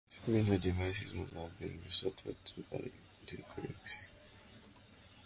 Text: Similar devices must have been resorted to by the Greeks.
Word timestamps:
Similar 0.09 0.57
devices 0.57 1.13
must 1.13 1.35
have 1.35 1.59
been 1.59 1.79
resorted 1.85 2.35
to 2.43 2.63
by 2.71 2.77
the 2.79 3.35
Greeks. 3.55 4.09